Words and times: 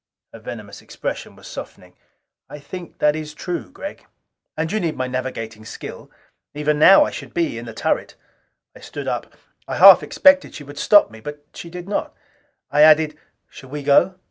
Her 0.33 0.39
venomous 0.39 0.81
expression 0.81 1.35
was 1.35 1.47
softening. 1.47 1.95
"I 2.49 2.57
think 2.57 2.97
that 2.97 3.15
is 3.15 3.35
true, 3.35 3.69
Gregg!" 3.69 4.03
"And 4.57 4.71
you 4.71 4.79
need 4.79 4.95
my 4.97 5.05
navigating 5.05 5.63
skill. 5.63 6.09
Even 6.55 6.79
now 6.79 7.05
I 7.05 7.11
should 7.11 7.35
be 7.35 7.59
in 7.59 7.65
the 7.67 7.73
turret." 7.75 8.15
I 8.75 8.79
stood 8.79 9.07
up. 9.07 9.35
I 9.67 9.75
half 9.75 10.01
expected 10.01 10.55
she 10.55 10.63
would 10.63 10.79
stop 10.79 11.11
me, 11.11 11.19
but 11.19 11.45
she 11.53 11.69
did 11.69 11.87
not. 11.87 12.15
I 12.71 12.81
added, 12.81 13.15
"Shall 13.47 13.69
we 13.69 13.83
go?" 13.83 14.15